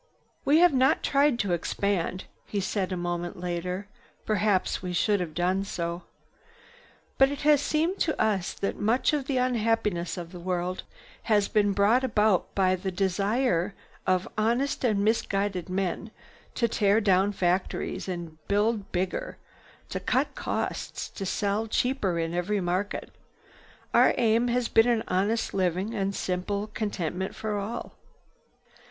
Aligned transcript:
"We 0.45 0.57
have 0.57 0.73
not 0.73 1.03
tried 1.03 1.37
to 1.41 1.53
expand," 1.53 2.23
he 2.47 2.59
said 2.59 2.91
a 2.91 2.97
moment 2.97 3.39
later. 3.39 3.87
"Perhaps 4.25 4.81
we 4.81 4.93
should 4.93 5.19
have 5.19 5.35
done 5.35 5.63
so. 5.63 6.01
But 7.19 7.29
it 7.29 7.41
has 7.41 7.61
seemed 7.61 7.99
to 7.99 8.19
us 8.19 8.51
that 8.53 8.77
much 8.79 9.13
of 9.13 9.25
the 9.27 9.37
unhappiness 9.37 10.17
of 10.17 10.31
the 10.31 10.39
world 10.39 10.81
has 11.29 11.47
been 11.47 11.73
brought 11.73 12.03
about 12.03 12.55
by 12.55 12.75
the 12.75 12.89
desire 12.89 13.75
of 14.07 14.27
honest 14.39 14.81
but 14.81 14.97
misguided 14.97 15.69
men 15.69 16.09
to 16.55 16.67
tear 16.67 16.99
down 16.99 17.31
factories 17.31 18.07
and 18.07 18.39
build 18.47 18.91
bigger, 18.91 19.37
to 19.89 19.99
cut 19.99 20.33
costs, 20.33 21.09
to 21.09 21.27
sell 21.27 21.67
cheaper 21.67 22.17
in 22.17 22.33
every 22.33 22.59
market. 22.59 23.11
Our 23.93 24.15
aim 24.17 24.47
has 24.47 24.67
been 24.67 24.87
an 24.87 25.03
honest 25.07 25.53
living, 25.53 25.93
and 25.93 26.15
simple 26.15 26.71
contentment 26.73 27.35
for 27.35 27.59
all." 27.59 27.93